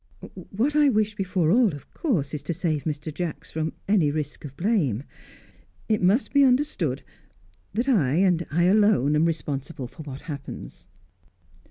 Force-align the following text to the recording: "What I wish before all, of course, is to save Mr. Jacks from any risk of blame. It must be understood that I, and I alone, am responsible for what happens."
"What 0.49 0.75
I 0.75 0.89
wish 0.89 1.13
before 1.15 1.51
all, 1.51 1.75
of 1.75 1.93
course, 1.93 2.33
is 2.33 2.41
to 2.41 2.55
save 2.55 2.85
Mr. 2.85 3.13
Jacks 3.13 3.51
from 3.51 3.73
any 3.87 4.09
risk 4.09 4.43
of 4.43 4.57
blame. 4.57 5.03
It 5.87 6.01
must 6.01 6.33
be 6.33 6.43
understood 6.43 7.03
that 7.75 7.87
I, 7.87 8.15
and 8.15 8.47
I 8.49 8.63
alone, 8.63 9.15
am 9.15 9.25
responsible 9.25 9.85
for 9.87 10.01
what 10.01 10.21
happens." 10.21 10.87